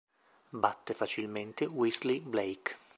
[0.49, 2.75] Batte facilmente Wesley Blake.